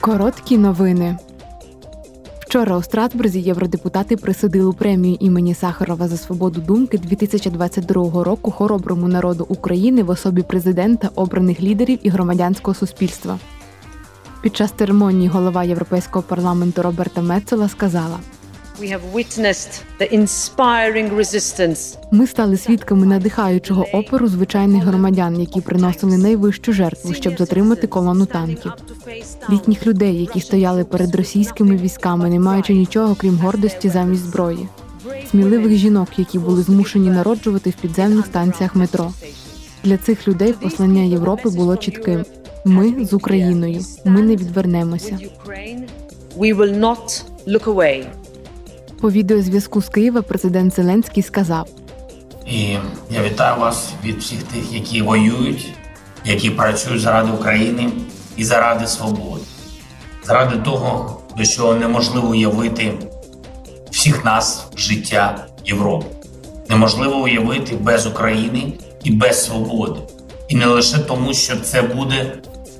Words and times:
Короткі 0.00 0.58
новини. 0.58 1.16
Вчора 2.40 2.76
у 2.76 2.82
Страсбурзі 2.82 3.40
євродепутати 3.40 4.16
присудили 4.16 4.72
премію 4.72 5.16
імені 5.20 5.54
Сахарова 5.54 6.08
за 6.08 6.16
свободу 6.16 6.60
думки 6.60 6.98
2022 6.98 8.24
року 8.24 8.50
хороброму 8.50 9.08
народу 9.08 9.46
України 9.48 10.02
в 10.02 10.10
особі 10.10 10.42
президента, 10.42 11.10
обраних 11.14 11.60
лідерів 11.60 11.98
і 12.02 12.08
громадянського 12.08 12.74
суспільства. 12.74 13.38
Під 14.42 14.56
час 14.56 14.72
церемонії 14.78 15.28
голова 15.28 15.64
Європейського 15.64 16.22
парламенту 16.22 16.82
Роберта 16.82 17.22
Мецела 17.22 17.68
сказала: 17.68 18.18
Ми 22.10 22.26
стали 22.26 22.56
свідками 22.56 23.06
надихаючого 23.06 23.86
опору 23.92 24.28
звичайних 24.28 24.84
громадян, 24.84 25.40
які 25.40 25.60
приносили 25.60 26.18
найвищу 26.18 26.72
жертву, 26.72 27.14
щоб 27.14 27.38
затримати 27.38 27.86
колону 27.86 28.26
танків. 28.26 28.72
Літніх 29.50 29.86
людей, 29.86 30.20
які 30.20 30.40
стояли 30.40 30.84
перед 30.84 31.14
російськими 31.14 31.76
військами, 31.76 32.28
не 32.28 32.40
маючи 32.40 32.74
нічого 32.74 33.14
крім 33.14 33.36
гордості 33.36 33.88
замість 33.88 34.22
зброї. 34.22 34.68
Сміливих 35.30 35.72
жінок, 35.72 36.08
які 36.16 36.38
були 36.38 36.62
змушені 36.62 37.10
народжувати 37.10 37.70
в 37.70 37.74
підземних 37.74 38.26
станціях 38.26 38.74
метро. 38.74 39.12
Для 39.84 39.96
цих 39.96 40.28
людей 40.28 40.52
послання 40.52 41.02
Європи 41.02 41.48
було 41.48 41.76
чітким: 41.76 42.24
ми 42.64 43.04
з 43.04 43.12
Україною, 43.12 43.80
ми 44.04 44.22
не 44.22 44.36
відвернемося. 44.36 45.18
We 46.38 46.56
will 46.56 46.78
not 46.78 47.24
look 47.46 47.64
away. 47.64 48.06
По 49.00 49.10
відеозв'язку 49.10 49.82
з 49.82 49.88
Києва 49.88 50.22
президент 50.22 50.74
Зеленський 50.74 51.22
сказав: 51.22 51.68
І 52.46 52.60
я 53.10 53.22
вітаю 53.22 53.60
вас 53.60 53.90
від 54.04 54.18
всіх 54.18 54.42
тих, 54.42 54.72
які 54.72 55.02
воюють, 55.02 55.72
які 56.24 56.50
працюють 56.50 57.00
заради 57.00 57.32
України 57.32 57.90
і 58.36 58.44
заради 58.44 58.86
свободи, 58.86 59.42
заради 60.24 60.56
того, 60.56 61.20
до 61.36 61.46
чого 61.46 61.74
неможливо 61.74 62.28
уявити 62.28 62.92
всіх 63.90 64.24
нас 64.24 64.66
життя 64.76 65.46
Європи. 65.64 66.06
Неможливо 66.68 67.16
уявити 67.16 67.76
без 67.76 68.06
України 68.06 68.72
і 69.04 69.10
без 69.10 69.44
свободи. 69.44 70.00
І 70.48 70.56
не 70.56 70.66
лише 70.66 70.98
тому, 70.98 71.34
що 71.34 71.56
це 71.56 71.82
буде 71.82 72.32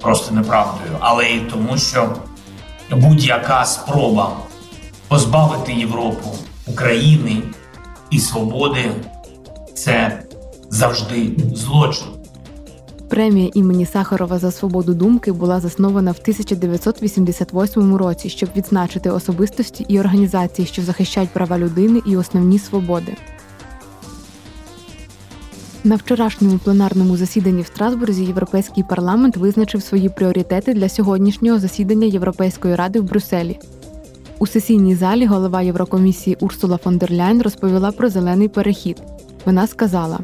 просто 0.00 0.34
неправдою, 0.34 0.96
але 1.00 1.24
й 1.26 1.40
тому, 1.40 1.78
що 1.78 2.16
будь-яка 2.90 3.64
спроба 3.64 4.36
позбавити 5.12 5.72
Європу 5.72 6.28
України 6.66 7.42
і 8.10 8.18
свободи 8.18 8.90
це 9.74 10.22
завжди 10.70 11.30
злочин. 11.54 12.06
Премія 13.08 13.50
імені 13.54 13.86
Сахарова 13.86 14.38
за 14.38 14.50
свободу 14.50 14.94
думки 14.94 15.32
була 15.32 15.60
заснована 15.60 16.12
в 16.12 16.18
1988 16.20 17.94
році, 17.94 18.28
щоб 18.28 18.48
відзначити 18.56 19.10
особистості 19.10 19.84
і 19.88 20.00
організації, 20.00 20.66
що 20.66 20.82
захищають 20.82 21.30
права 21.30 21.58
людини 21.58 22.00
і 22.06 22.16
основні 22.16 22.58
свободи. 22.58 23.16
На 25.84 25.96
вчорашньому 25.96 26.58
пленарному 26.58 27.16
засіданні 27.16 27.62
в 27.62 27.66
Страсбурзі 27.66 28.24
Європейський 28.24 28.84
парламент 28.84 29.36
визначив 29.36 29.82
свої 29.82 30.08
пріоритети 30.08 30.74
для 30.74 30.88
сьогоднішнього 30.88 31.58
засідання 31.58 32.06
Європейської 32.06 32.74
ради 32.74 33.00
в 33.00 33.02
Брюсселі. 33.02 33.58
У 34.42 34.46
сесійній 34.46 34.94
залі 34.94 35.26
голова 35.26 35.62
Єврокомісії 35.62 36.36
Урсула 36.40 36.76
фон 36.76 36.98
дер 36.98 37.12
Ляйн 37.12 37.42
розповіла 37.42 37.92
про 37.92 38.08
зелений 38.08 38.48
перехід. 38.48 39.02
Вона 39.44 39.66
сказала: 39.66 40.18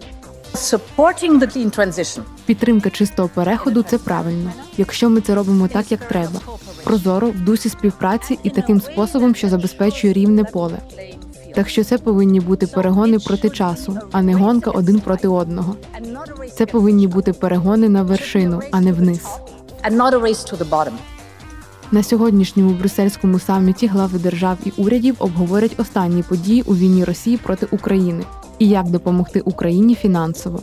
supporting 0.54 1.38
the 1.38 1.56
clean 1.56 1.78
transition. 1.78 2.20
підтримка 2.46 2.90
чистого 2.90 3.28
переходу 3.34 3.82
це 3.82 3.98
правильно, 3.98 4.52
якщо 4.76 5.10
ми 5.10 5.20
це 5.20 5.34
робимо 5.34 5.68
так, 5.68 5.92
як 5.92 6.08
треба. 6.08 6.40
Прозоро, 6.84 7.30
в 7.30 7.40
дусі 7.40 7.68
співпраці 7.68 8.38
і 8.42 8.50
таким 8.50 8.80
способом, 8.80 9.34
що 9.34 9.48
забезпечує 9.48 10.12
рівне 10.12 10.44
поле. 10.44 10.78
Так 11.54 11.68
що 11.68 11.84
це 11.84 11.98
повинні 11.98 12.40
бути 12.40 12.66
перегони 12.66 13.18
проти 13.18 13.50
часу, 13.50 13.98
а 14.12 14.22
не 14.22 14.34
гонка 14.34 14.70
один 14.70 15.00
проти 15.00 15.28
одного. 15.28 15.76
Це 16.54 16.66
повинні 16.66 17.06
бути 17.06 17.32
перегони 17.32 17.88
на 17.88 18.02
вершину, 18.02 18.60
а 18.70 18.80
не 18.80 18.92
вниз. 18.92 19.22
На 21.92 22.02
сьогоднішньому 22.02 22.70
брюссельському 22.70 23.38
саміті 23.38 23.86
глави 23.86 24.18
держав 24.18 24.58
і 24.64 24.72
урядів 24.76 25.16
обговорять 25.18 25.74
останні 25.78 26.22
події 26.22 26.62
у 26.62 26.76
війні 26.76 27.04
Росії 27.04 27.36
проти 27.36 27.66
України 27.70 28.24
і 28.58 28.68
як 28.68 28.90
допомогти 28.90 29.40
Україні 29.40 29.94
фінансово. 29.94 30.60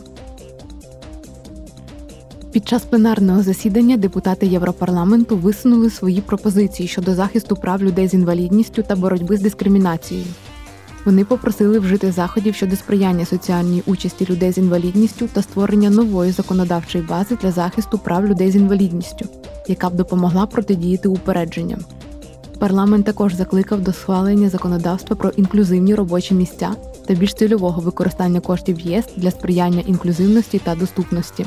Під 2.52 2.68
час 2.68 2.84
пленарного 2.84 3.42
засідання 3.42 3.96
депутати 3.96 4.46
Європарламенту 4.46 5.36
висунули 5.36 5.90
свої 5.90 6.20
пропозиції 6.20 6.88
щодо 6.88 7.14
захисту 7.14 7.56
прав 7.56 7.82
людей 7.82 8.08
з 8.08 8.14
інвалідністю 8.14 8.82
та 8.82 8.96
боротьби 8.96 9.36
з 9.36 9.40
дискримінацією. 9.40 10.26
Вони 11.04 11.24
попросили 11.24 11.78
вжити 11.78 12.12
заходів 12.12 12.54
щодо 12.54 12.76
сприяння 12.76 13.24
соціальній 13.24 13.82
участі 13.86 14.26
людей 14.30 14.52
з 14.52 14.58
інвалідністю 14.58 15.28
та 15.32 15.42
створення 15.42 15.90
нової 15.90 16.32
законодавчої 16.32 17.04
бази 17.04 17.36
для 17.42 17.50
захисту 17.52 17.98
прав 17.98 18.26
людей 18.26 18.50
з 18.50 18.56
інвалідністю, 18.56 19.28
яка 19.68 19.90
б 19.90 19.94
допомогла 19.94 20.46
протидіяти 20.46 21.08
упередженням. 21.08 21.80
Парламент 22.58 23.06
також 23.06 23.34
закликав 23.34 23.80
до 23.80 23.92
схвалення 23.92 24.48
законодавства 24.48 25.16
про 25.16 25.28
інклюзивні 25.28 25.94
робочі 25.94 26.34
місця 26.34 26.70
та 27.06 27.14
більш 27.14 27.34
цільового 27.34 27.80
використання 27.80 28.40
коштів 28.40 28.80
ЄС 28.80 29.04
для 29.16 29.30
сприяння 29.30 29.80
інклюзивності 29.86 30.58
та 30.58 30.74
доступності. 30.74 31.46